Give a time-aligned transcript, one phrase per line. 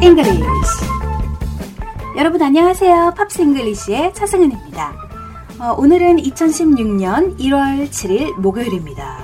[0.00, 0.84] English.
[2.16, 3.14] 여러분 안녕하세요.
[3.16, 4.94] 팝스 잉글리시의 차승은입니다.
[5.58, 9.18] 어, 오늘은 2016년 1월 7일 목요일입니다.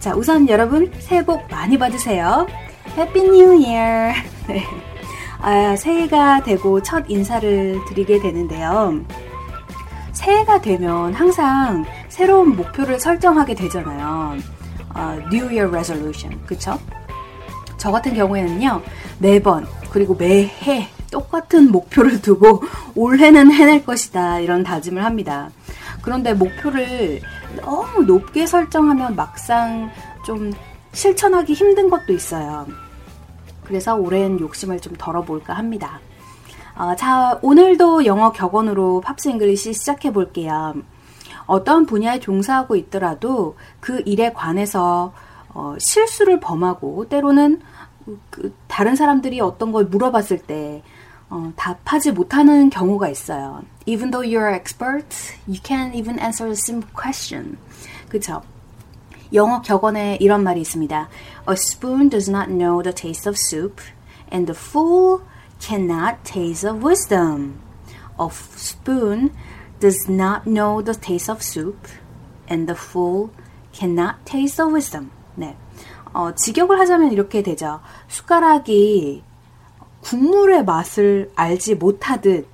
[0.00, 2.46] 자, 우선 여러분 새해 복 많이 받으세요.
[2.96, 4.14] New Year.
[4.48, 4.64] 네.
[5.40, 9.00] 아, 새해가 되고 첫 인사를 드리게 되는데요.
[10.12, 14.38] 새해가 되면 항상 새로운 목표를 설정하게 되잖아요.
[14.94, 16.78] 어, New Year Resolution, 그쵸?
[17.76, 18.80] 저 같은 경우에는요,
[19.18, 22.62] 매번, 그리고 매해 똑같은 목표를 두고
[22.94, 25.50] 올해는 해낼 것이다, 이런 다짐을 합니다.
[26.02, 27.20] 그런데 목표를
[27.56, 29.90] 너무 높게 설정하면 막상
[30.24, 30.52] 좀
[30.92, 32.66] 실천하기 힘든 것도 있어요.
[33.64, 36.00] 그래서 올해는 욕심을 좀 덜어볼까 합니다.
[36.76, 40.74] 어, 자, 오늘도 영어 격언으로 팝스 잉글리시 시작해 볼게요.
[41.46, 45.12] 어떤 분야에 종사하고 있더라도 그 일에 관해서
[45.54, 47.60] 어, 실수를 범하고 때로는
[48.30, 50.82] 그 다른 사람들이 어떤 걸 물어봤을 때
[51.30, 53.62] 어, 답하지 못하는 경우가 있어요.
[53.86, 55.16] Even though you're expert,
[55.48, 57.56] you can't even answer a simple question.
[58.10, 58.42] 그쵸?
[59.32, 61.08] 영어 격언에 이런 말이 있습니다.
[61.48, 63.80] A spoon does not know the taste of soup,
[64.30, 65.22] and the fool
[65.58, 67.58] cannot taste of wisdom.
[68.20, 69.30] A spoon
[69.80, 71.88] does not know the taste of soup,
[72.46, 73.30] and the fool
[73.72, 75.10] cannot taste of wisdom.
[75.34, 75.56] 네.
[76.16, 77.80] 어, 직역을 하자면 이렇게 되죠.
[78.08, 79.22] 숟가락이
[80.00, 82.48] 국물의 맛을 알지 못하듯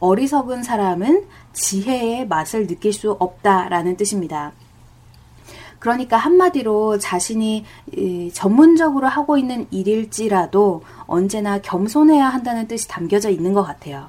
[0.00, 4.52] 어리석은 사람은 지혜의 맛을 느낄 수 없다라는 뜻입니다.
[5.78, 7.66] 그러니까 한마디로 자신이
[8.32, 14.08] 전문적으로 하고 있는 일일지라도 언제나 겸손해야 한다는 뜻이 담겨져 있는 것 같아요.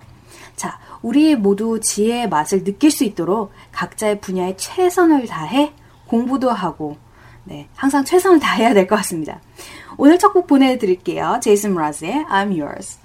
[0.56, 5.74] 자, 우리 모두 지혜의 맛을 느낄 수 있도록 각자의 분야에 최선을 다해
[6.08, 6.96] 공부도 하고,
[7.46, 9.40] 네, 항상 최선을 다해야 될 것 같습니다.
[9.98, 11.40] 오늘 첫 곡 보내드릴게요.
[11.42, 12.98] 제이슨 브라즈의 I'm Yours.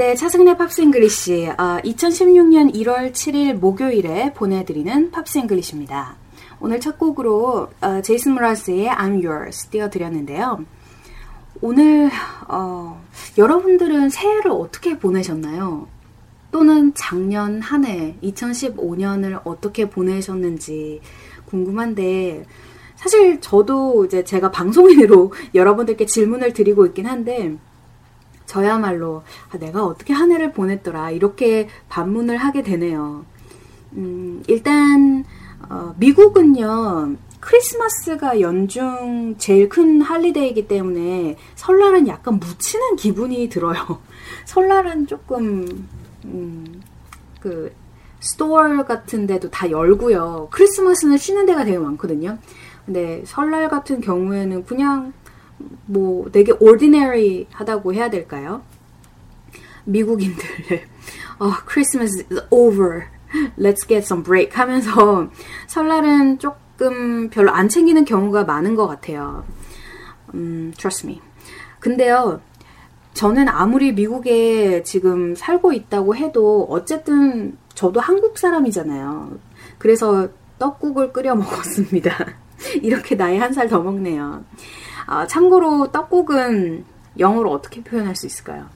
[0.00, 6.16] 네, 차승은의 팝스잉글리시 어, 2016년 1월 7일 목요일에 보내드리는 팝스잉글리시입니다.
[6.58, 10.64] 오늘 첫 곡으로 어, 제이슨 므라즈의 I'm Yours 띄워드렸는데요.
[11.60, 12.08] 오늘
[12.48, 13.04] 어,
[13.36, 15.86] 여러분들은 새해를 어떻게 보내셨나요?
[16.50, 21.02] 또는 작년 한 해 2015년을 어떻게 보내셨는지
[21.44, 22.46] 궁금한데
[22.96, 27.58] 사실 저도 이제 제가 방송인으로 여러분들께 질문을 드리고 있긴 한데
[28.50, 29.22] 저야말로
[29.52, 33.24] 아, 내가 어떻게 한 해를 보냈더라 이렇게 반문을 하게 되네요.
[33.92, 35.24] 음, 일단
[35.68, 44.00] 어, 미국은요 크리스마스가 연중 제일 큰 holiday이기 때문에 설날은 약간 묻히는 기분이 들어요.
[44.46, 45.88] 설날은 조금
[46.24, 46.82] 음,
[47.40, 47.72] 그
[48.18, 50.48] store 같은 데도 다 열고요.
[50.50, 52.36] 크리스마스는 쉬는 데가 되게 많거든요.
[52.84, 55.12] 근데 설날 같은 경우에는 그냥
[55.86, 58.62] 뭐 되게 ordinary 하다고 해야 될까요?
[59.84, 60.44] 미국인들
[61.38, 63.04] 어, Christmas is over.
[63.58, 65.28] Let's get some break 하면서
[65.68, 69.44] 설날은 조금 별로 안 챙기는 경우가 많은 것 같아요.
[70.34, 71.20] 음, trust me.
[71.78, 72.40] 근데요,
[73.14, 79.38] 저는 아무리 미국에 지금 살고 있다고 해도 어쨌든 저도 한국 사람이잖아요.
[79.78, 80.28] 그래서
[80.58, 82.34] 떡국을 끓여 먹었습니다.
[82.82, 84.44] 이렇게 나이 한 살 더 먹네요.
[85.10, 86.84] 아, 참고로 떡국은
[87.18, 88.68] 영어로 어떻게 표현할 수 있을까요?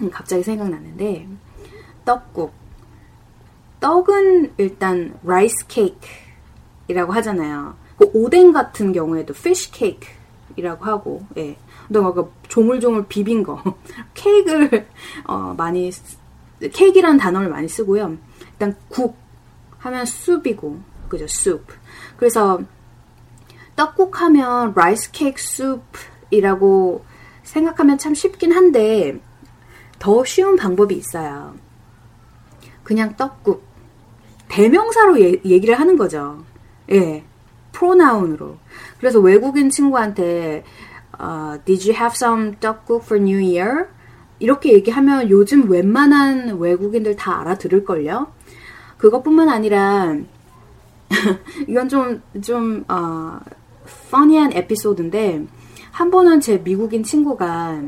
[0.00, 1.28] 음, 갑자기 생각났는데
[2.06, 2.54] 떡국
[3.78, 7.74] 떡은 일단 rice cake이라고 하잖아요.
[7.98, 11.58] 그 오뎅 같은 경우에도 fish cake이라고 하고 예.
[11.86, 13.62] 근데 막 조물조물 비빈 거
[14.14, 14.88] 케이크를
[15.24, 15.92] 어, 많이
[16.60, 18.16] 케이크라는 단어를 많이 쓰고요.
[18.52, 19.18] 일단 국
[19.80, 20.80] 하면 soup이고
[21.10, 21.66] 그죠 숲.
[22.16, 22.58] 그래서
[23.82, 27.04] 떡국 하면 rice cake soup이라고
[27.42, 29.20] 생각하면 참 쉽긴 한데
[29.98, 31.54] 더 쉬운 방법이 있어요.
[32.84, 33.64] 그냥 떡국.
[34.46, 36.44] 대명사로 예, 얘기를 하는 거죠.
[36.92, 37.24] 예.
[37.72, 38.56] pronoun으로.
[39.00, 40.62] 그래서 외국인 친구한테
[41.20, 43.88] uh, Did you have some 떡국 for New Year?
[44.38, 48.28] 이렇게 얘기하면 요즘 웬만한 외국인들 다 알아들을걸요?
[48.98, 50.14] 그것뿐만 아니라
[51.66, 53.40] 이건 좀, 좀, 어,
[54.12, 55.46] 퍼니한 에피소드인데
[55.90, 57.82] 한 번은 제 미국인 친구가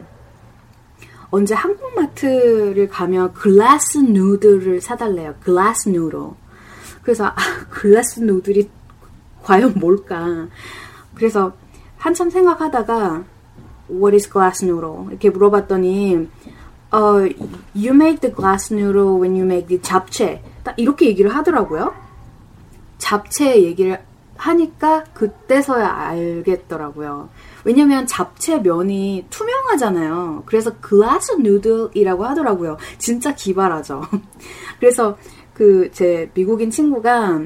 [1.30, 5.34] 언제 한국마트를 가면 글라스 누드를 사달래요.
[5.40, 6.36] 글라스 누로.
[7.02, 7.34] 그래서 아,
[7.70, 8.70] 글라스 누들이
[9.42, 10.48] 과연 뭘까?
[11.14, 11.52] 그래서
[11.98, 13.24] 한참 생각하다가
[13.90, 15.08] What is glass noodle?
[15.10, 16.28] 이렇게 물어봤더니
[16.90, 16.98] 어,
[17.74, 20.42] You make the glass noodle when you make the 잡채.
[20.62, 21.92] 딱 이렇게 얘기를 하더라고요.
[22.98, 24.02] 잡채 얘기를
[24.36, 27.28] 하니까 그때서야 알겠더라고요.
[27.64, 30.42] 왜냐면 잡채 면이 투명하잖아요.
[30.46, 32.76] 그래서 glass noodle이라고 하더라고요.
[32.98, 34.02] 진짜 기발하죠.
[34.80, 35.16] 그래서
[35.54, 37.40] 그 제 미국인 친구가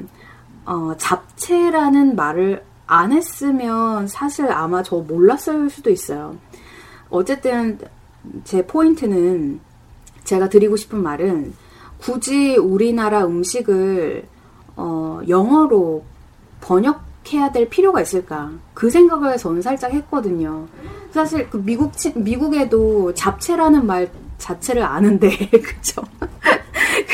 [0.65, 6.35] 어, 잡채라는 말을 안 했으면 사실 아마 저 몰랐을 수도 있어요.
[7.09, 7.77] 어쨌든
[8.43, 9.59] 제 포인트는
[10.23, 11.53] 제가 드리고 싶은 말은
[11.99, 14.27] 굳이 우리나라 음식을
[14.75, 16.03] 어, 영어로
[16.61, 18.51] 번역해야 될 필요가 있을까?
[18.73, 20.67] 그 생각을 저는 살짝 했거든요.
[21.11, 26.01] 사실 그 미국 미국에도 잡채라는 말 자체를 아는데 그죠?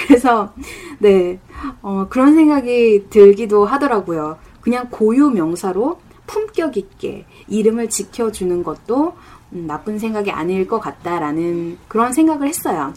[0.08, 0.54] 그래서
[1.00, 1.40] 네
[1.82, 4.38] 어, 그런 생각이 들기도 하더라고요.
[4.62, 9.14] 그냥 고유 명사로 품격 있게 이름을 지켜주는 것도
[9.54, 12.94] 음, 나쁜 생각이 아닐 것 같다라는 그런 생각을 했어요.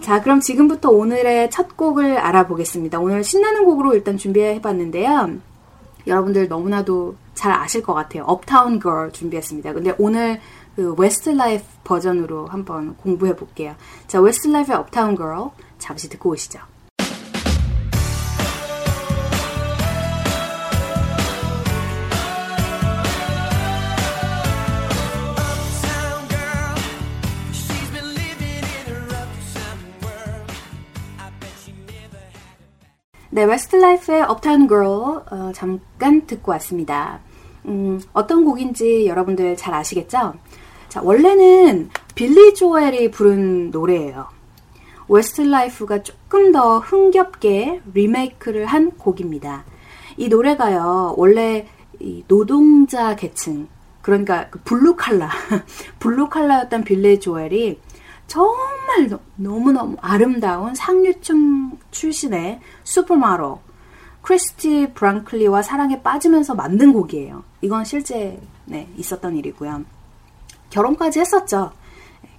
[0.00, 3.00] 자, 그럼 지금부터 오늘의 첫 곡을 알아보겠습니다.
[3.00, 5.30] 오늘 신나는 곡으로 일단 준비해 봤는데요.
[6.06, 8.24] 여러분들 너무나도 잘 아실 것 같아요.
[8.24, 9.72] Uptown Girl 준비했습니다.
[9.72, 10.40] 근데 오늘
[10.76, 13.74] 그 웨스트라이프 버전으로 한번 공부해 볼게요.
[14.06, 16.60] 자, 웨스트라이프의 Uptown Girl 잠시 듣고 오시죠.
[33.34, 37.18] 네, 웨스트라이프의 Uptown Girl 어, 잠깐 듣고 왔습니다.
[37.64, 40.34] 음, 어떤 곡인지 여러분들 잘 아시겠죠?
[40.88, 44.28] 자, 원래는 빌리 조엘이 부른 노래예요.
[45.08, 49.64] 웨스트라이프가 조금 더 흥겹게 리메이크를 한 곡입니다.
[50.16, 51.66] 이 노래가요, 원래
[52.28, 53.66] 노동자 계층,
[54.00, 55.28] 그러니까 그 블루 칼라,
[55.98, 57.80] 블루 칼라였던 빌리 조엘이
[58.28, 63.60] 정말 너무너무 아름다운 상류층 출신의 슈퍼모델
[64.20, 67.44] 크리스티 브랑클리와 사랑에 빠지면서 만든 곡이에요.
[67.62, 69.84] 이건 실제 네, 있었던 일이고요.
[70.70, 71.72] 결혼까지 했었죠.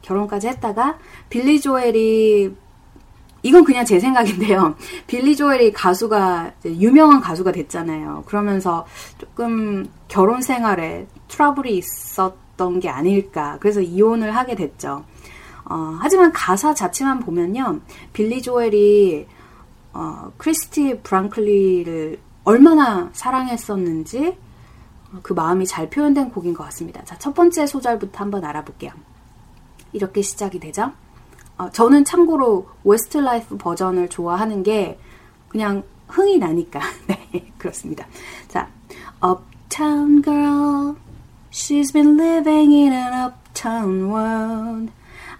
[0.02, 0.98] 결혼까지 했다가
[1.30, 2.56] 빌리 조엘이
[3.44, 4.76] 이건 그냥 제 생각인데요.
[5.06, 8.24] 빌리 조엘이 가수가 유명한 가수가 됐잖아요.
[8.26, 8.86] 그러면서
[9.20, 13.58] 조금 결혼 생활에 트러블이 있었던 게 아닐까.
[13.60, 15.06] 그래서 이혼을 하게 됐죠.
[15.66, 17.82] 어, 하지만 가사 자체만 보면요.
[18.14, 19.28] 빌리 조엘이
[19.96, 24.38] 어, 크리스티 브링클리를 얼마나 사랑했었는지
[25.24, 27.04] 그 마음이 잘 표현된 곡인 것 같습니다.
[27.06, 28.92] 자, 첫 번째 소절부터 한번 알아볼게요.
[29.94, 30.92] 이렇게 시작이 되죠.
[31.58, 35.00] 어, 저는 참고로 웨스트라이프 버전을 좋아하는 게
[35.48, 36.82] 그냥 흥이 나니까.
[37.08, 38.06] 네, 그렇습니다.
[38.50, 38.70] 자,
[39.24, 40.98] Uptown girl,
[41.52, 44.92] she's been living in an uptown world.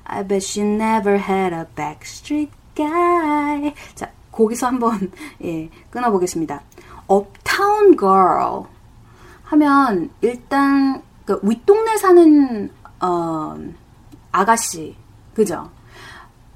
[0.06, 3.74] I bet she never had a backstreet guy.
[3.96, 5.12] 자, 거기서 한번
[5.44, 6.62] 예, 끊어보겠습니다.
[7.08, 8.64] 업타운 걸
[9.44, 13.56] 하면 일단 그 윗동네 사는 어,
[14.32, 14.96] 아가씨
[15.34, 15.70] 그죠?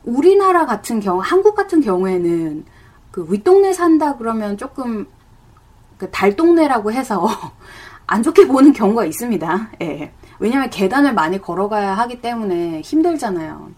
[0.03, 2.65] 우리나라 같은 경우 한국 같은 경우에는
[3.11, 5.07] 그 윗동네 산다 그러면 조금
[5.97, 7.27] 그 달동네라고 해서
[8.07, 9.69] 안 좋게 보는 경우가 있습니다.
[9.81, 10.11] 예.
[10.39, 13.71] 왜냐하면 계단을 많이 걸어가야 하기 때문에 힘들잖아요.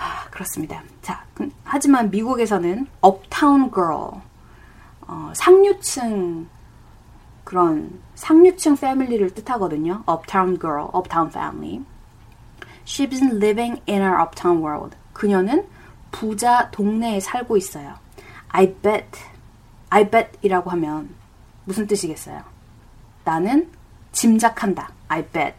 [0.00, 0.82] 하, 그렇습니다.
[1.02, 4.22] 자, 그, 하지만 미국에서는 업타운 girl,
[5.02, 6.48] 어, 상류층
[7.44, 10.02] 그런 상류층 패밀리를 뜻하거든요.
[10.08, 10.88] uptown girl.
[12.84, 14.96] She's been living in our uptown world.
[15.12, 15.66] 그녀는
[16.10, 17.94] 부자 동네에 살고 있어요.
[18.48, 19.20] I bet,
[19.90, 21.14] I bet이라고 하면
[21.64, 22.42] 무슨 뜻이겠어요?
[23.24, 23.70] 나는
[24.12, 24.90] 짐작한다.
[25.08, 25.54] I bet.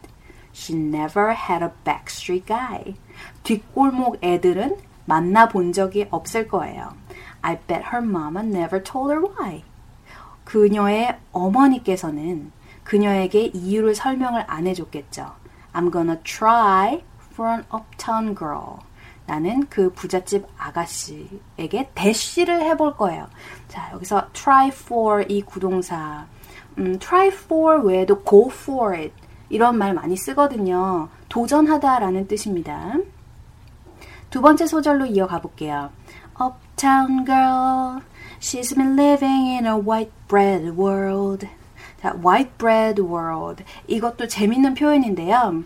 [0.53, 2.96] She never had a backstreet guy.
[3.43, 6.93] 뒷골목 애들은 만나본 적이 없을 거예요.
[7.41, 9.63] I bet her mama never told her why.
[10.43, 12.51] 그녀의 어머니께서는
[12.84, 15.34] 그녀에게 이유를 설명을 안 해줬겠죠.
[15.74, 18.79] I'm gonna try for an uptown girl.
[19.25, 23.27] 나는 그 부잣집 아가씨에게 대시를 해볼 거예요.
[23.70, 26.25] 자, 여기서 try for 이 구동사.
[26.77, 29.13] 음, try for 외에도 go for it.
[29.51, 31.10] 이런 말 많이 쓰거든요.
[31.29, 32.96] 도전하다라는 뜻입니다.
[34.29, 35.91] 두 번째 소절로 이어가 볼게요.
[36.41, 38.01] Uptown girl,
[38.39, 41.48] she's been living in a white bread world.
[42.01, 43.63] 자, white bread world.
[43.88, 45.63] 이것도 재밌는 표현인데요.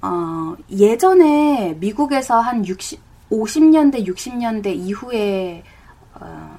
[0.00, 3.00] 어, 예전에 미국에서 한 60,
[3.30, 5.62] 50년대, 60년대 이후에
[6.14, 6.58] 어,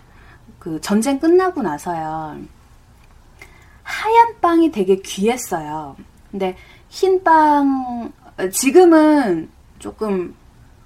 [0.60, 2.38] 그 전쟁 끝나고 나서요.
[3.90, 5.96] 하얀 빵이 되게 귀했어요.
[6.30, 6.56] 근데
[6.90, 8.12] 흰 빵,
[8.52, 10.36] 지금은 조금,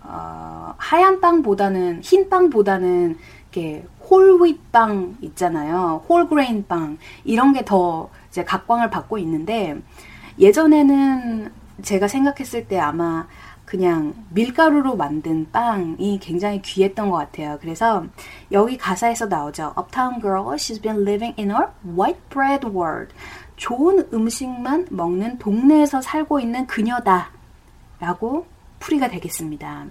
[0.01, 3.17] 어, 하얀 빵보다는, 흰 빵보다는,
[3.51, 6.03] 이렇게 whole wheat 빵 있잖아요.
[6.07, 6.97] whole grain 빵.
[7.25, 9.75] 이런 게 더 이제 각광을 받고 있는데,
[10.39, 13.27] 예전에는 제가 생각했을 때 아마
[13.73, 17.57] 그냥 밀가루로 만든 빵이 굉장히 귀했던 것 같아요.
[17.59, 18.05] 그래서
[18.51, 19.73] 여기 가사에서 나오죠.
[19.75, 23.11] Uptown girl, she's been living in her white bread world.
[23.55, 27.31] 좋은 음식만 먹는 동네에서 살고 있는 그녀다.
[27.99, 28.45] 라고
[28.77, 29.87] 풀이가 되겠습니다.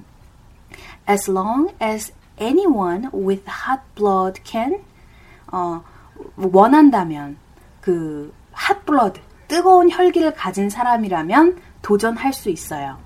[1.11, 4.79] As long as anyone with hot blood can,
[5.51, 5.83] 어,
[6.37, 7.37] 원한다면,
[7.81, 12.97] 그, hot blood, 뜨거운 혈기를 가진 사람이라면 도전할 수 있어요.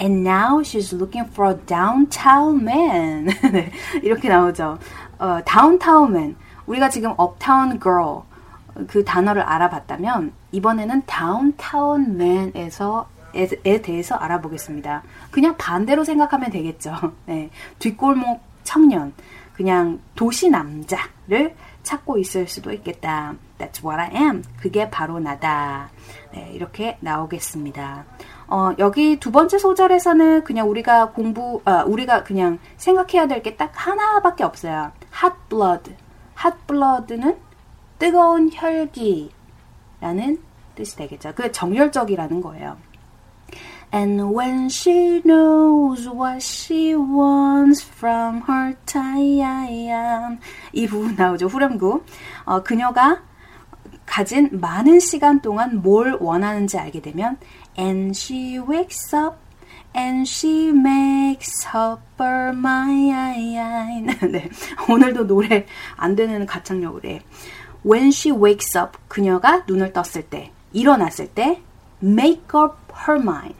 [0.00, 3.26] And now she's looking for a downtown man.
[3.52, 4.78] 네, 이렇게 나오죠.
[5.18, 6.36] 어, downtown man.
[6.66, 8.22] 우리가 지금 uptown girl
[8.86, 15.02] 그 단어를 알아봤다면 이번에는 downtown man에서 에 대해서 알아보겠습니다.
[15.30, 16.94] 그냥 반대로 생각하면 되겠죠.
[17.26, 19.12] 네, 뒷골목 청년,
[19.54, 23.34] 그냥 도시 남자를 찾고 있을 수도 있겠다.
[23.58, 24.42] That's what I am.
[24.58, 25.90] 그게 바로 나다.
[26.32, 28.04] 네, 이렇게 나오겠습니다.
[28.48, 33.72] 어, 여기 두 번째 소절에서는 그냥 우리가 공부, 아, 우리가 그냥 생각해야 될 게 딱
[33.74, 34.92] 하나밖에 없어요.
[35.22, 35.94] hot blood.
[36.42, 37.36] hot blood는
[37.98, 40.38] 뜨거운 혈기라는
[40.74, 41.32] 뜻이 되겠죠.
[41.34, 42.76] 그 정열적이라는 거예요.
[43.92, 50.38] And when she knows what she wants from her time.
[50.72, 51.46] 이 부분 나오죠.
[51.46, 52.02] 후렴구.
[52.44, 53.22] 어, 그녀가
[54.18, 57.36] 가진 많은 시간 동안 뭘 원하는지 알게 되면
[57.78, 59.36] and she wakes up
[59.96, 64.12] and she makes up her mind.
[64.26, 64.50] 네,
[64.90, 67.22] 오늘도 노래 안 되는 가창력을 해.
[67.86, 71.62] When she wakes up, 그녀가 눈을 떴을 때, 일어났을 때,
[72.02, 72.74] make up
[73.08, 73.54] her mind.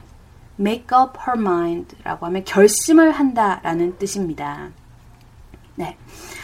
[0.59, 4.71] make up her mind라고 하면 결심을 한다 라는 뜻입니다.
[5.75, 5.95] 네.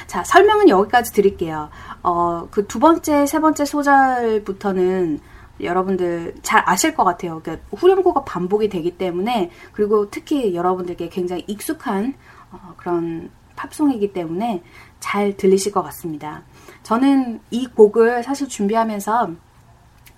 [0.08, 1.70] 자, 설명은 여기까지 드릴게요.
[2.04, 5.20] 어, 그 두 번째, 세 번째 소절부터는
[5.62, 7.42] 여러분들 잘 아실 것 같아요.
[7.42, 12.14] 그러니까 후렴구가 반복이 되기 때문에 그리고 특히 여러분들께 굉장히 익숙한
[12.52, 14.62] 어, 그런 팝송이기 때문에
[15.00, 16.44] 잘 들리실 것 같습니다.
[16.84, 19.32] 저는 이 곡을 사실 준비하면서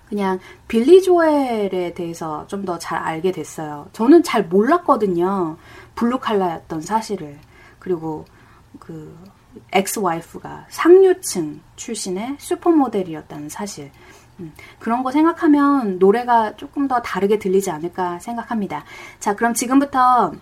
[0.08, 3.88] 그냥 빌리 조엘에 대해서 좀 더 잘 알게 됐어요.
[3.92, 5.56] 저는 잘 몰랐거든요.
[5.94, 7.38] 블루 칼라였던 사실을.
[7.78, 8.24] 그리고
[8.80, 9.16] 그
[9.72, 13.90] ex-wife가 상류층 출신의 슈퍼모델이었다는 사실.
[14.40, 18.84] 음, 그런 거 생각하면 노래가 조금 더 다르게 들리지 않을까 생각합니다.
[19.18, 20.32] 자, 그럼 지금부터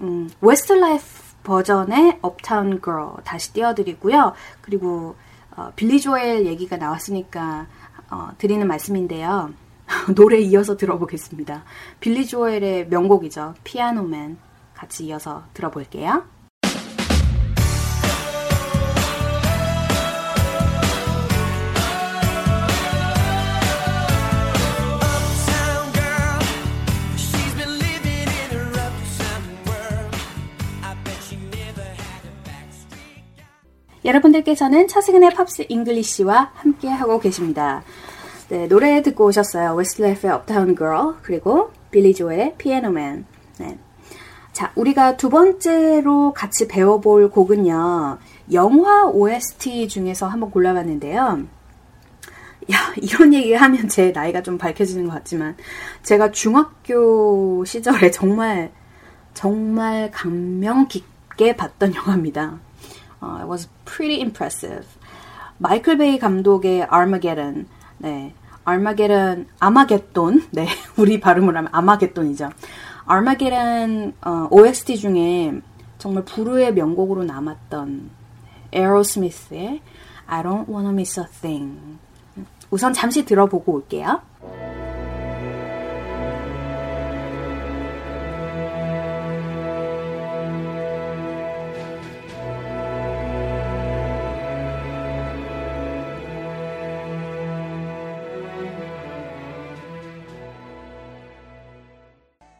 [0.00, 4.34] 음, 웨스트라이프 버전의 Uptown Girl 다시 띄워드리고요.
[4.60, 5.16] 그리고
[5.56, 7.66] 어, 빌리 조엘 얘기가 나왔으니까
[8.10, 9.52] 어, 드리는 말씀인데요.
[10.14, 11.64] 노래 이어서 들어보겠습니다.
[12.00, 13.54] 빌리 조엘의 명곡이죠.
[13.64, 14.38] Piano Man
[14.74, 16.24] 같이 이어서 들어볼게요.
[34.06, 37.82] 여러분들께서는 차승은의 팝스 잉글리시와 함께 하고 계십니다.
[38.48, 39.74] 네, 노래 듣고 오셨어요.
[39.74, 43.26] 웨스트레프의 Uptown Girl 그리고 빌리 조의 피아노맨.
[43.58, 43.78] 네.
[44.52, 48.18] 자, 우리가 두 번째로 같이 배워볼 곡은요.
[48.52, 51.42] 영화 OST 중에서 한번 골라봤는데요.
[52.72, 55.56] 야, 이런 얘기 하면 제 나이가 좀 밝혀지는 것 같지만,
[56.02, 58.72] 제가 중학교 시절에 정말,
[59.34, 62.60] 정말 감명 깊게 봤던 영화입니다.
[63.22, 64.86] Uh, it was pretty impressive.
[65.58, 67.66] 마이클 베이 감독의 Armageddon.
[67.98, 68.34] 네.
[68.68, 70.48] Armageddon, 아마겟돈.
[70.50, 70.68] 네.
[70.96, 72.50] 우리 발음을 하면 아마겟돈이죠.
[73.10, 75.60] Armageddon 어, OST 중에
[75.98, 78.10] 정말 불후의 명곡으로 남았던
[78.72, 79.80] 에어로스미스의
[80.26, 81.98] I don't wanna miss a thing.
[82.70, 84.20] 우선 잠시 들어보고 올게요.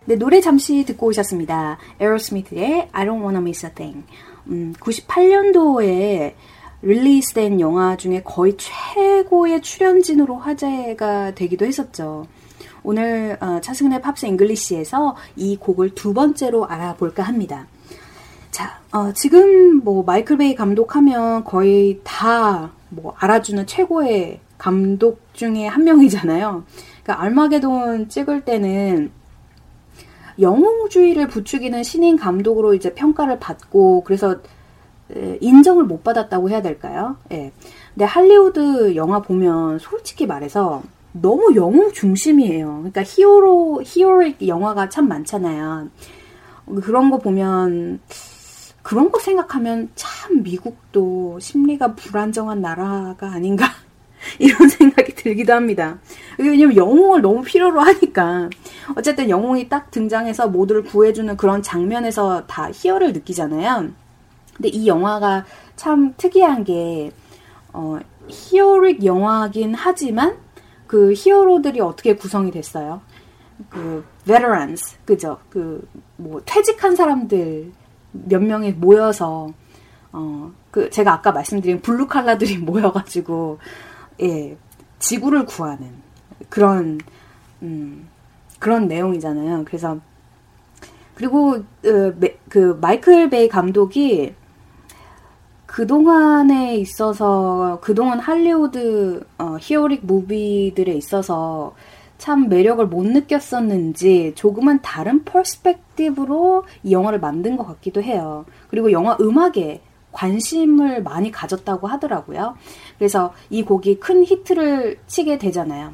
[0.06, 1.78] 네, 노래 잠시 듣고 오셨습니다.
[2.00, 4.04] Aerosmith의 I don't wanna miss a thing.
[4.48, 6.34] 음, 98년도에
[6.82, 12.26] release된 영화 중에 거의 최고의 출연진으로 화제가 되기도 했었죠.
[12.82, 17.66] 오늘 어, 차승은의 Pops English에서 이 곡을 두 번째로 알아볼까 합니다.
[18.52, 25.84] 자, 어, 지금 뭐 마이클 베이 감독하면 거의 다 뭐 알아주는 최고의 감독 중에 한
[25.84, 26.64] 명이잖아요.
[27.02, 29.10] 그러니까 알마게돈 찍을 때는
[30.38, 34.36] 영웅주의를 부추기는 신인 감독으로 이제 평가를 받고 그래서
[35.40, 37.16] 인정을 못 받았다고 해야 될까요?
[37.32, 37.52] 예.
[37.94, 42.66] 근데 할리우드 영화 보면 솔직히 말해서 너무 영웅 중심이에요.
[42.66, 45.88] 그러니까 히어로 히어릭 영화가 참 많잖아요.
[46.82, 48.00] 그런 거 보면
[48.82, 53.66] 그런 거 생각하면 참 미국도 심리가 불안정한 나라가 아닌가
[54.38, 55.98] 이런 생각이 들기도 합니다.
[56.38, 58.50] 왜냐면 영웅을 너무 필요로 하니까
[58.96, 63.90] 어쨌든 영웅이 딱 등장해서 모두를 구해주는 그런 장면에서 다 희열을 느끼잖아요.
[64.56, 65.44] 근데 이 영화가
[65.76, 67.12] 참 특이한 게
[67.72, 70.36] 어, 히어릭 영화긴 하지만
[70.86, 73.02] 그 히어로들이 어떻게 구성이 됐어요?
[73.70, 75.38] 그 veterans 그죠?
[75.50, 77.72] 그 뭐 퇴직한 사람들
[78.12, 79.48] 몇 명이 모여서
[80.12, 83.58] 어 그 제가 아까 말씀드린 블루 칼라들이 모여가지고
[84.22, 84.56] 예
[84.98, 85.90] 지구를 구하는
[86.48, 86.98] 그런
[87.62, 88.08] 음
[88.58, 89.64] 그런 내용이잖아요.
[89.64, 89.98] 그래서
[91.14, 92.18] 그리고 그,
[92.48, 94.34] 그 마이클 베이 감독이
[95.66, 101.74] 그동안에 있어서 그동안 할리우드 어, heroic movie들에 있어서
[102.18, 108.46] 참 매력을 못 느꼈었는지 조금은 다른 perspective로 이 영화를 만든 것 같기도 해요.
[108.68, 109.82] 그리고 영화 음악에
[110.16, 112.56] 관심을 많이 가졌다고 하더라고요.
[112.98, 115.92] 그래서 이 곡이 큰 히트를 치게 되잖아요.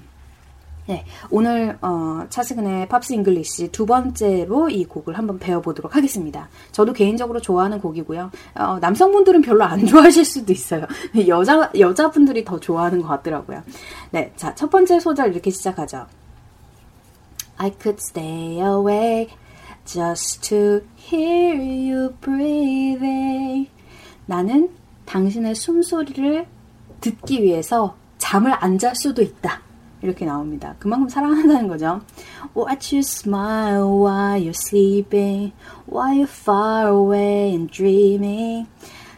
[0.87, 6.49] 네, 오늘 어, 차승은의 Pops English 두 번째로 이 곡을 한번 배워보도록 하겠습니다.
[6.73, 8.31] 저도 개인적으로 좋아하는 곡이고요.
[8.57, 10.87] 어, 남성분들은 별로 안 좋아하실 수도 있어요.
[11.26, 13.62] 여자 여자분들이 더 좋아하는 것 같더라고요.
[14.11, 16.07] 네, 자 첫 번째 소절 이렇게 시작하죠.
[17.59, 19.35] I could stay awake
[19.85, 23.69] just to hear you breathing.
[24.26, 24.71] 나는
[25.05, 26.47] 당신의 숨소리를
[27.00, 29.61] 듣기 위해서 잠을 안 잘 수도 있다.
[30.03, 30.75] 이렇게 나옵니다.
[30.79, 32.01] 그만큼 사랑한다는 거죠.
[32.57, 35.53] Watch you smile while you're sleeping,
[35.88, 38.68] while you're far away and dreaming.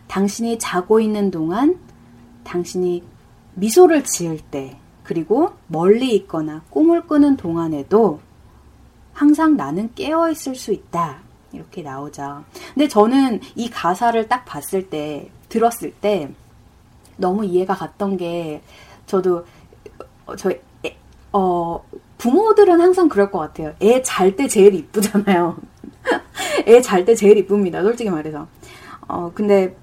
[0.08, 1.78] 당신이 자고 있는 동안,
[2.44, 3.02] 당신이
[3.54, 8.20] 미소를 지을 때, 그리고 멀리 있거나 꿈을 꾸는 동안에도
[9.12, 11.23] 항상 나는 깨어 있을 수 있다.
[11.54, 12.44] 이렇게 나오죠.
[12.74, 16.30] 근데 저는 이 가사를 딱 봤을 때, 들었을 때,
[17.16, 18.62] 너무 이해가 갔던 게,
[19.06, 19.44] 저도,
[20.38, 20.50] 저
[21.32, 21.84] 어,
[22.18, 23.74] 부모들은 항상 그럴 것 같아요.
[23.82, 25.56] 애 잘 때 제일 이쁘잖아요.
[26.66, 27.82] 애 잘 때 제일 이쁩니다.
[27.82, 28.46] 솔직히 말해서.
[29.08, 29.76] 어, 근데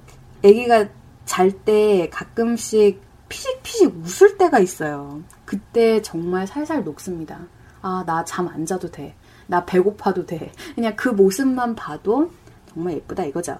[0.44, 0.88] 애기가
[1.26, 5.22] 잘 때 가끔씩 피식피식 웃을 때가 있어요.
[5.46, 7.40] 그때 정말 살살 녹습니다.
[7.82, 9.16] 아, 나 잠 안 자도 돼.
[9.52, 10.54] 나 배고파도 돼.
[10.76, 12.32] 그냥 그 모습만 봐도
[12.74, 13.60] 정말 예쁘다 이거죠.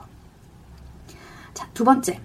[1.54, 2.18] 자, 두 번째.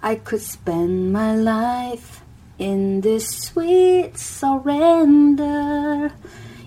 [0.00, 2.20] I could spend my life
[2.60, 6.10] In this sweet surrender.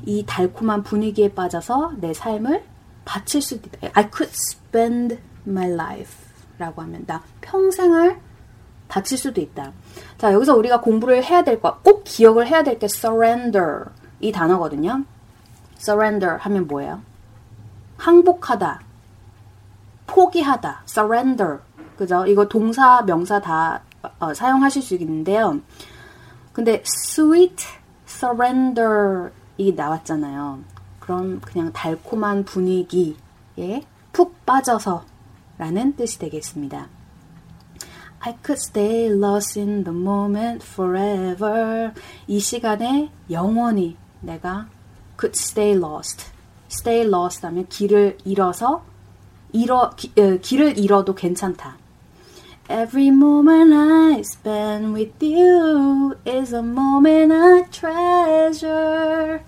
[0.05, 2.63] 이 달콤한 분위기에 빠져서 내 삶을
[3.05, 3.87] 바칠 수도 있다.
[3.93, 6.13] I could spend my life.
[6.57, 8.17] 라고 하면 나 평생을
[8.89, 9.71] 바칠 수도 있다.
[10.17, 13.85] 자, 여기서 우리가 공부를 해야 될 거, 꼭 기억을 해야 될 게 surrender.
[14.19, 15.05] 이 단어거든요.
[15.81, 17.01] Surrender 하면 뭐예요?
[17.97, 18.81] 항복하다.
[20.07, 20.83] 포기하다.
[20.87, 21.59] surrender.
[21.97, 22.25] 그죠?
[22.25, 23.81] 이거 동사, 명사 다
[24.19, 25.59] 어, 사용하실 수 있는데요.
[26.53, 27.65] 근데 sweet
[28.07, 30.59] surrender 이 나왔잖아요.
[30.99, 35.05] 그럼 그냥 달콤한 분위기에 푹 빠져서
[35.57, 36.87] 라는 뜻이 되겠습니다.
[38.19, 41.91] I could stay lost in the moment forever.
[42.27, 44.67] 이 시간에 영원히 내가
[45.21, 46.31] could stay lost.
[46.71, 48.83] stay lost 하면 길을 잃어서
[49.53, 51.77] 잃어 기, 에, 길을 잃어도 괜찮다.
[52.69, 59.39] Every moment I spend with you is a moment I treasure.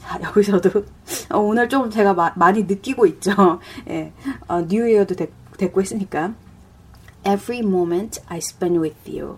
[0.00, 0.84] 자, 여기서도
[1.32, 3.60] 오늘 좀 제가 마, 많이 느끼고 있죠.
[3.88, 4.12] 예,
[4.48, 6.34] 어, new year도 됐고 했으니까.
[7.24, 9.36] Every moment I spend with you.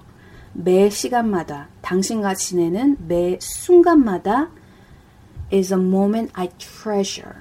[0.55, 4.49] 매 시간마다 당신과 지내는 매 순간마다
[5.55, 7.35] is a moment I treasure.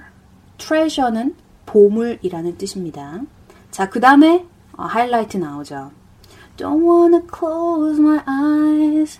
[0.58, 1.34] treasure는
[1.66, 3.22] 보물이라는 뜻입니다.
[3.72, 4.46] 자, 그 다음에
[4.76, 5.90] 어, 하이라이트 나오죠.
[6.56, 9.18] Don't wanna close my eyes.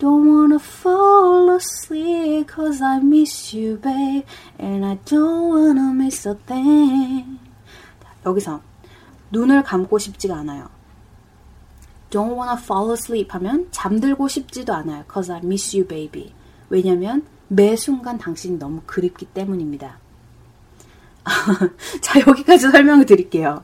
[0.00, 4.26] Don't wanna fall asleep cause I miss you, babe.
[4.58, 7.38] And I don't wanna miss a thing.
[8.26, 8.60] 여기서
[9.30, 10.68] 눈을 감고 싶지가 않아요.
[12.10, 15.04] Don't wanna fall asleep 하면 잠들고 싶지도 않아요.
[15.12, 16.32] Cause I miss you, baby.
[16.68, 19.98] 왜냐면 매 순간 당신이 너무 그립기 때문입니다.
[22.00, 23.62] 자, 여기까지 설명을 드릴게요.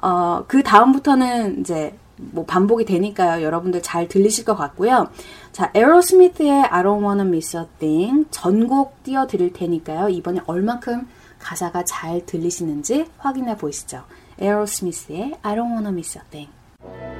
[0.00, 3.44] 어, 그 다음부터는 이제 뭐 반복이 되니까요.
[3.44, 5.08] 여러분들 잘 들리실 것 같고요.
[5.52, 10.08] 자, 에어로스미스의 I don't wanna miss a thing 전곡 띄워드릴 테니까요.
[10.08, 14.04] 이번에 얼만큼 가사가 잘 들리시는지 확인해 보시죠.
[14.38, 17.11] 에어로스미스의 I don't wanna miss a thing.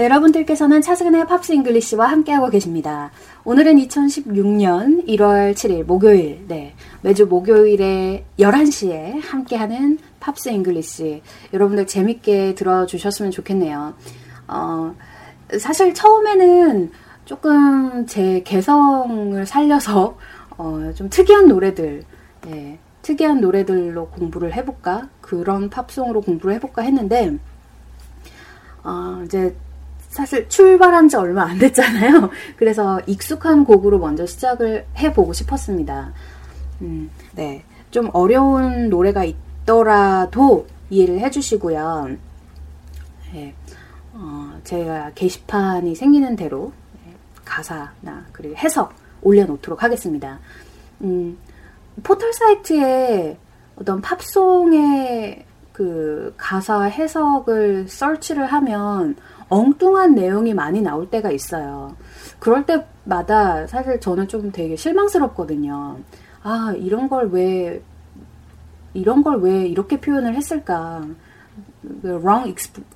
[0.00, 3.10] 네, 여러분들께서는 차승은의 Pops English와 함께하고 계십니다.
[3.44, 11.20] 오늘은 2016년 1월 7일 목요일, 네, 매주 목요일에 11시에 함께하는 Pops English.
[11.52, 13.92] 여러분들 재밌게 들어주셨으면 좋겠네요.
[14.48, 14.94] 어,
[15.58, 16.92] 사실 처음에는
[17.26, 20.16] 조금 제 개성을 살려서
[20.56, 22.04] 어, 좀 특이한 노래들,
[22.46, 25.10] 네, 특이한 노래들로 공부를 해볼까?
[25.20, 27.36] 그런 팝송으로 공부를 해볼까 했는데,
[28.82, 29.54] 어, 이제
[30.10, 32.30] 사실 출발한 지 얼마 안 됐잖아요.
[32.58, 36.12] 그래서 익숙한 곡으로 먼저 시작을 해보고 싶었습니다.
[36.82, 37.64] 음, 네.
[37.90, 42.10] 좀 어려운 노래가 있더라도 이해를 해주시고요.
[43.32, 43.54] 네.
[44.12, 46.72] 어, 제가 게시판이 생기는 대로
[47.44, 48.92] 가사나 그리고 해석
[49.22, 50.40] 올려놓도록 하겠습니다.
[51.02, 51.38] 음,
[52.02, 53.38] 포털 사이트에
[53.76, 59.16] 어떤 팝송의 그 가사 해석을 설치를 하면
[59.50, 61.94] 엉뚱한 내용이 많이 나올 때가 있어요.
[62.38, 65.98] 그럴 때마다 사실 저는 좀 되게 실망스럽거든요.
[66.42, 67.82] 아, 이런 걸 왜,
[68.94, 71.04] 이런 걸 왜 이렇게 표현을 했을까.
[72.04, 72.54] wrong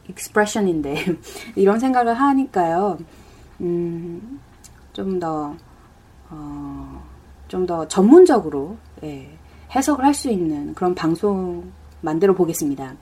[0.09, 0.97] expression인데.
[1.57, 2.99] 이런 생각을 하니까요.
[3.61, 4.41] 음,
[4.93, 5.55] 좀 더,
[6.31, 7.03] 어,
[7.49, 9.29] 좀 더 전문적으로, 예,
[9.75, 12.95] 해석을 할 수 있는 그런 방송 만들어 보겠습니다.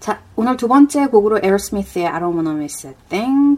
[0.00, 2.68] 자, 오늘 두 번째 곡으로 에어스미스의 I don't wanna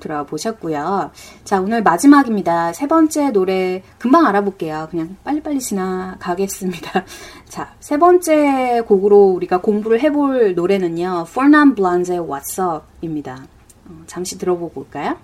[0.00, 1.10] 들어보셨고요.
[1.44, 2.72] 자, 오늘 마지막입니다.
[2.72, 4.88] 세 번째 노래 금방 알아볼게요.
[4.90, 7.04] 그냥 빨리빨리 지나가겠습니다.
[7.46, 11.26] 자, 세 번째 곡으로 우리가 공부를 해볼 노래는요.
[11.28, 13.46] Fornan Blance의 What's Up입니다.
[13.86, 15.16] 어, 잠시 들어보고 올까요?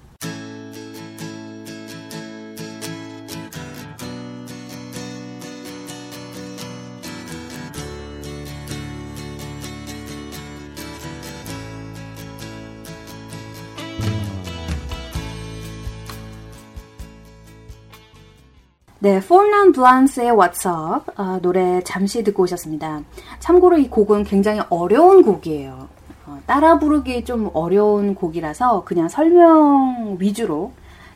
[19.07, 23.03] 네, 폴란 블란스의 What's Up 어, 노래 잠시 듣고 오셨습니다.
[23.39, 25.89] 참고로 이 곡은 굉장히 어려운 곡이에요.
[26.27, 30.73] 어, 따라 부르기 좀 어려운 곡이라서 그냥 설명 위주로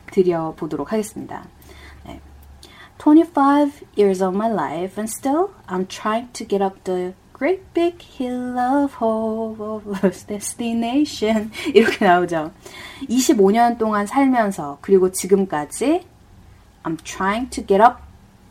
[0.09, 1.43] 드려보도록 하겠습니다.
[2.05, 2.21] 네.
[2.97, 7.97] 25 years of my life and still I'm trying to get up the great big
[8.01, 9.91] hill of hope of
[10.27, 12.51] destination 이렇게 나오죠.
[13.09, 16.09] 25년 동안 살면서 그리고 지금까지
[16.83, 18.01] I'm trying to get up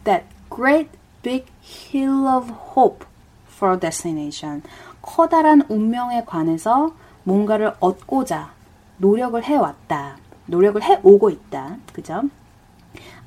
[0.05, 0.89] that great
[1.23, 3.05] big hill of hope
[3.49, 4.63] for destination.
[5.03, 6.93] 커다란 운명에 관해서
[7.25, 8.53] 뭔가를 얻고자
[8.99, 10.17] 노력을 해왔다.
[10.47, 11.77] 노력을 해오고 있다.
[11.93, 12.23] 그죠?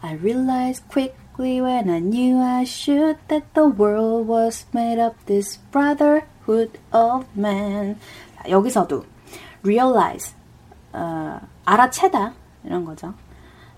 [0.01, 5.59] I realized quickly when I knew I should that the world was made of this
[5.71, 7.97] brotherhood of man.
[8.47, 9.05] 여기서도
[9.63, 10.35] realize,
[10.91, 12.33] 어, 알아채다
[12.65, 13.13] 이런 거죠.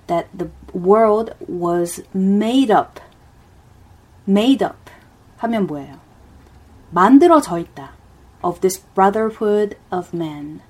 [0.08, 3.00] That the world was made up.
[4.28, 4.92] made up
[5.38, 5.96] 하면 뭐예요?
[6.92, 7.96] 만들어져 있다.
[8.46, 10.62] of this brotherhood of man.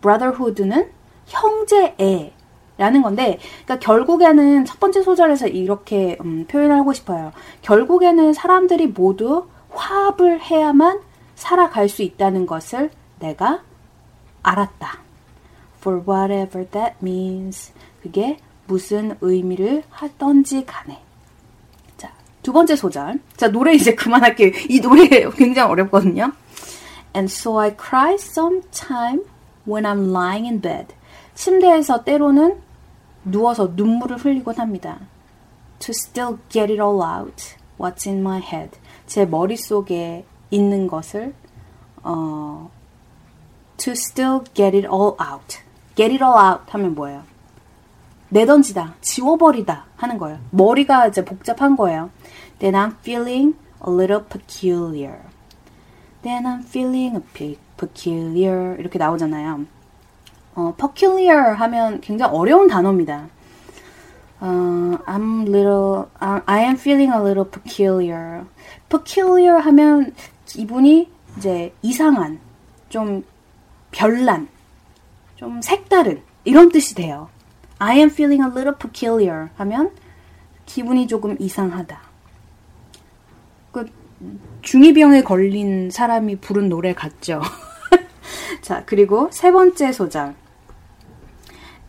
[0.00, 0.90] brotherhood는
[1.26, 2.32] 형제애
[2.78, 7.32] 라는 건데, 그러니까 결국에는 첫 번째 소절에서 이렇게 음, 표현하고 싶어요.
[7.62, 11.00] 결국에는 사람들이 모두 화합을 해야만
[11.34, 13.62] 살아갈 수 있다는 것을 내가
[14.42, 14.98] 알았다.
[15.78, 17.72] For whatever that means.
[18.02, 21.02] 그게 무슨 의미를 하던지 간에.
[21.96, 23.20] 자, 두 번째 소절.
[23.36, 24.52] 자, 노래 이제 그만할게요.
[24.68, 26.32] 이 노래 굉장히 어렵거든요.
[27.14, 29.22] And so I cry sometime
[29.68, 30.94] when I'm lying in bed.
[31.34, 32.60] 침대에서 때로는
[33.24, 35.00] 누워서 눈물을 흘리곤 합니다.
[35.80, 37.56] To still get it all out.
[37.78, 38.78] What's in my head.
[39.06, 41.34] 제 머릿속에 있는 것을
[42.02, 42.70] 어,
[43.76, 45.58] to still get it all out.
[45.94, 47.24] get it all out 하면 뭐예요?
[48.32, 50.38] 내던지다, 지워버리다 하는 거예요.
[50.50, 52.10] 머리가 이제 복잡한 거예요.
[52.58, 55.18] Then I'm feeling a little peculiar.
[56.22, 59.66] Then I'm feeling a peculiar 이렇게 나오잖아요.
[60.54, 63.28] 어, peculiar 하면 굉장히 어려운 단어입니다.
[64.40, 64.46] 어,
[65.06, 68.44] I'm little, I am feeling a little peculiar.
[68.88, 70.14] peculiar 하면
[70.56, 72.40] 이분이 이제 이상한,
[72.88, 73.24] 좀
[73.90, 74.48] 별난,
[75.36, 77.28] 좀 색다른 이런 뜻이 돼요.
[77.82, 79.90] I am feeling a little peculiar 하면
[80.66, 82.00] 기분이 조금 이상하다.
[83.72, 83.86] 그
[84.60, 87.42] 중이병에 걸린 사람이 부른 노래 같죠.
[88.62, 90.36] 자, 그리고 세 번째 소절.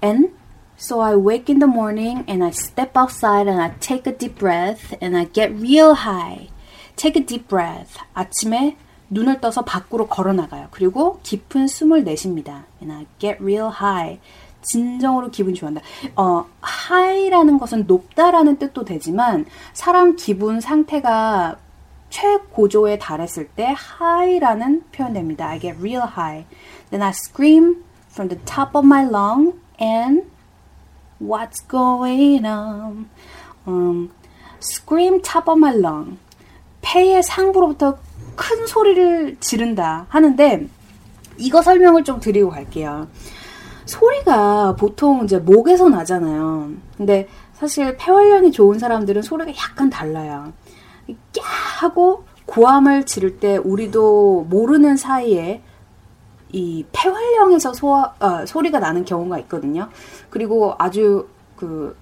[0.04, 0.34] And
[0.80, 4.40] so I wake in the morning and I step outside and I take a deep
[4.40, 6.50] breath and I get real high.
[6.96, 8.00] Take a deep breath.
[8.16, 8.78] 아침에
[9.12, 10.70] 눈을 떠서 밖으로 걸어 나가요.
[10.72, 12.66] 그리고 깊은 숨을 내쉽니다.
[12.82, 14.20] And I get real high.
[14.64, 15.82] 진정으로 기분 좋아한다.
[16.16, 16.46] 어,
[16.90, 21.58] high라는 것은 높다라는 뜻도 되지만 사람 기분 상태가
[22.10, 25.48] 최고조에 달했을 때 high라는 표현됩니다.
[25.48, 26.46] I get real high.
[26.90, 30.24] Then I scream from the top of my lung and
[31.20, 33.10] what's going on?
[33.66, 34.12] Um,
[34.60, 36.18] scream top of my lung.
[36.82, 37.98] 폐의 상부로부터
[38.36, 40.68] 큰 소리를 지른다 하는데
[41.38, 43.08] 이거 설명을 좀 드리고 갈게요.
[43.86, 46.72] 소리가 보통 이제 목에서 나잖아요.
[46.98, 50.54] 근데 사실 폐활량이 좋은 사람들은 소리가 약간 달라요.
[51.08, 51.44] 꺄
[51.80, 55.62] 하고 고함을 지를 때 우리도 모르는 사이에
[56.52, 59.90] 이 폐활량에서 소화, 어, 소리가 나는 경우가 있거든요.
[60.30, 61.96] 그리고 아주 그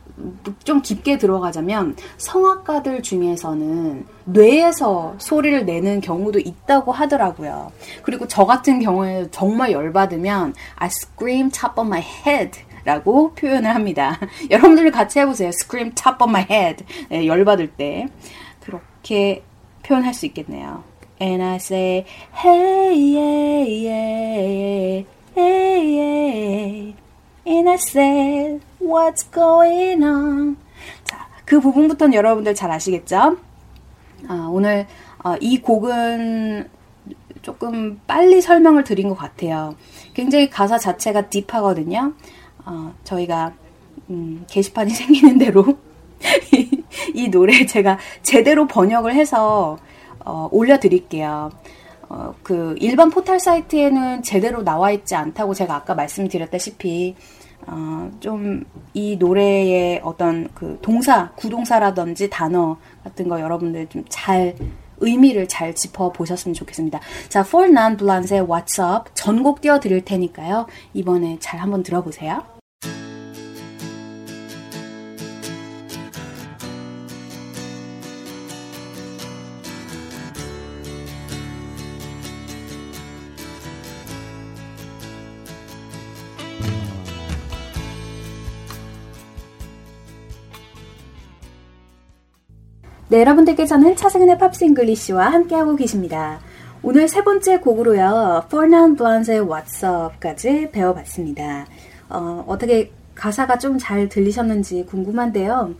[0.64, 7.72] 좀 깊게 들어가자면 성악가들 중에서는 뇌에서 소리를 내는 경우도 있다고 하더라고요.
[8.04, 14.20] 그리고 저 같은 경우에 정말 열받으면 I scream top of my head 라고 표현을 합니다.
[14.50, 15.50] 여러분들 같이 해보세요.
[15.50, 16.84] scream top of my head.
[17.10, 18.08] 네, 열받을 때.
[18.62, 19.44] 그렇게
[19.84, 20.84] 표현할 수 있겠네요.
[21.20, 25.06] And I say, hey, yeah, yeah,
[25.36, 26.94] hey, yeah.
[27.46, 30.58] And I said, What's going on?
[31.04, 33.38] 자, 그 부분부터는 여러분들 잘 아시겠죠?
[34.28, 34.88] 아, 오늘
[35.24, 36.68] 어, 이 곡은
[37.42, 39.76] 조금 빨리 설명을 드린 것 같아요.
[40.14, 42.14] 굉장히 가사 자체가 딥하거든요.
[42.66, 43.54] 어, 저희가
[44.10, 45.78] 음, 게시판이 생기는 대로
[46.54, 49.78] 이, 이 노래 제가 제대로 번역을 해서
[50.20, 51.52] 어, 올려드릴게요.
[52.10, 57.16] 어, 그 일반 포털 사이트에는 제대로 나와 있지 않다고 제가 아까 말씀드렸다시피
[57.68, 64.56] 어, 좀 이 노래의 어떤 그 동사, 구동사라든지 단어 같은 거 여러분들 좀 잘
[65.04, 67.00] 의미를 잘 짚어 보셨으면 좋겠습니다.
[67.30, 70.68] 자, For Non Blance의 What's Up 전곡 띄워 드릴 테니까요.
[70.94, 72.44] 이번에 잘 한번 들어보세요.
[93.12, 96.40] 네, 여러분들께서는 차승은의 팝싱글리쉬와 함께하고 계십니다.
[96.82, 101.66] 오늘 세 번째 곡으로요, Fernand Blance의 What's Up까지 배워봤습니다.
[102.08, 105.76] 어, 어떻게 가사가 좀 잘 들리셨는지 궁금한데요.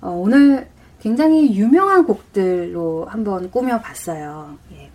[0.00, 0.70] 어, 오늘
[1.02, 4.56] 굉장히 유명한 곡들로 한번 꾸며봤어요.
[4.72, 4.90] 예.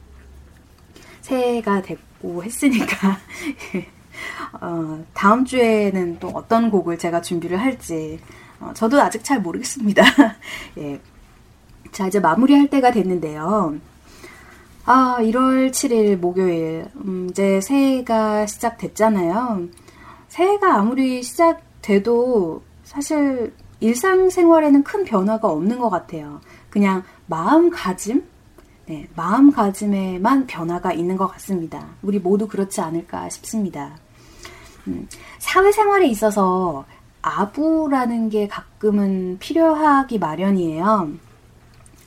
[1.21, 3.19] 새해가 됐고 했으니까
[4.59, 8.19] 어, 다음 주에는 또 어떤 곡을 제가 준비를 할지
[8.59, 10.03] 어, 저도 아직 잘 모르겠습니다.
[10.79, 10.99] 예.
[11.95, 13.77] 자, 이제 마무리할 때가 됐는데요.
[14.83, 16.87] 아, 1월 7일 목요일.
[16.97, 19.69] 음, 이제 새해가 시작됐잖아요.
[20.27, 26.41] 새해가 아무리 시작돼도 사실 일상생활에는 큰 변화가 없는 것 같아요.
[26.69, 28.25] 그냥 마음가짐?
[28.87, 31.87] 네, 마음가짐에만 변화가 있는 것 같습니다.
[32.01, 33.95] 우리 모두 그렇지 않을까 싶습니다.
[34.87, 35.07] 음,
[35.39, 36.83] 사회생활에 있어서
[37.21, 41.24] 아부라는 게 가끔은 필요하기 마련이에요.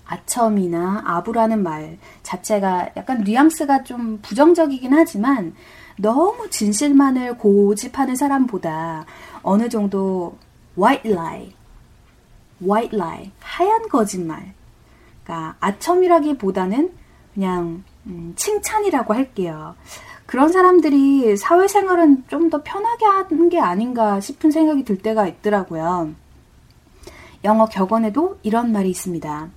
[0.08, 5.54] 아첨이나 아부라는 말 자체가 약간 뉘앙스가 좀 부정적이긴 하지만
[5.96, 9.04] 너무 진실만을 고집하는 사람보다
[9.42, 10.36] 어느 정도
[10.76, 11.54] white lie,
[12.62, 14.54] white lie, 하얀 거짓말.
[15.24, 16.92] 그러니까 아첨이라기보다는
[17.34, 19.74] 그냥 음, 칭찬이라고 할게요.
[20.26, 26.14] 그런 사람들이 사회생활은 좀 더 편하게 하는 게 아닌가 싶은 생각이 들 때가 있더라고요.
[27.44, 29.50] 영어 격언에도 이런 말이 있습니다.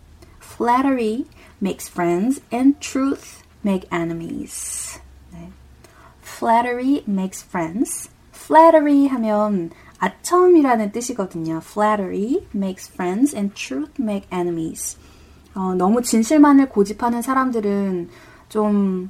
[0.62, 1.26] Flattery
[1.60, 5.00] makes friends and truth make enemies.
[5.34, 5.50] 네.
[6.22, 8.12] Flattery makes friends.
[8.32, 11.62] Flattery 하면 아첨이라는 뜻이거든요.
[11.64, 15.00] Flattery makes friends and truth make enemies.
[15.56, 18.10] 어, 너무 진실만을 고집하는 사람들은
[18.48, 19.10] 좀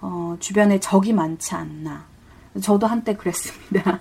[0.00, 2.06] 어, 주변에 적이 많지 않나.
[2.62, 3.98] 저도 한때 그랬습니다.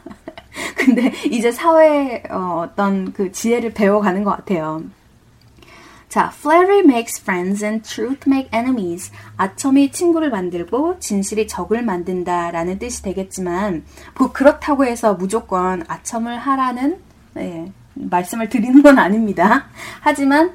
[0.78, 4.84] 근데 이제 사회 어, 어떤 그 지혜를 배워가는 것 같아요.
[6.12, 9.14] 자, flattery makes friends and truth make enemies.
[9.38, 13.86] 아첨이 친구를 만들고 진실이 적을 만든다 라는 뜻이 되겠지만
[14.20, 17.00] 뭐 그렇다고 해서 무조건 아첨을 하라는
[17.34, 19.68] 네, 말씀을 드리는 건 아닙니다.
[20.02, 20.52] 하지만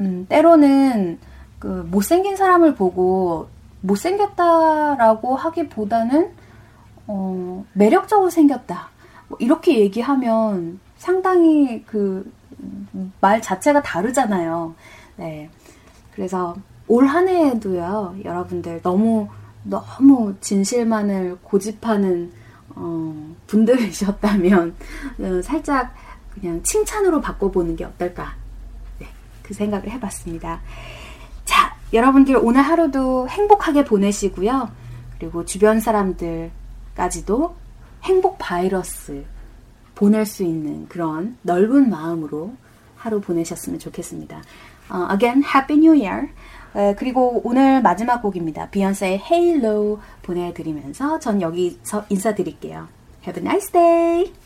[0.00, 1.20] 음, 때로는
[1.60, 3.48] 그 못생긴 사람을 보고
[3.82, 6.32] 못생겼다라고 하기보다는
[7.06, 8.88] 어, 매력적으로 생겼다.
[9.28, 12.28] 뭐 이렇게 얘기하면 상당히 그
[13.20, 14.74] 말 자체가 다르잖아요.
[15.16, 15.50] 네.
[16.14, 16.56] 그래서
[16.88, 19.28] 올 한 해에도요, 여러분들 너무,
[19.64, 22.32] 너무 진실만을 고집하는,
[22.76, 24.74] 어, 분들이셨다면,
[25.18, 25.94] 어, 살짝
[26.32, 28.34] 그냥 칭찬으로 바꿔보는 게 어떨까.
[29.00, 29.08] 네.
[29.42, 30.60] 그 생각을 해봤습니다.
[31.44, 34.70] 자, 여러분들 오늘 하루도 행복하게 보내시고요.
[35.18, 37.56] 그리고 주변 사람들까지도
[38.04, 39.24] 행복 바이러스
[39.94, 42.54] 보낼 수 있는 그런 넓은 마음으로
[42.96, 44.42] 하루 보내셨으면 좋겠습니다.
[44.90, 46.30] Uh, again, Happy New Year.
[46.74, 48.68] 어, 그리고 오늘 마지막 곡입니다.
[48.70, 52.88] 비욘세의 Halo 보내드리면서 전 여기서 인사드릴게요.
[53.26, 54.45] Have a nice day!